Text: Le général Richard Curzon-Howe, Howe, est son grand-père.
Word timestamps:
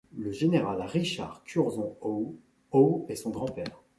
Le 0.17 0.31
général 0.31 0.81
Richard 0.81 1.43
Curzon-Howe, 1.43 2.35
Howe, 2.71 3.05
est 3.07 3.15
son 3.15 3.29
grand-père. 3.29 3.83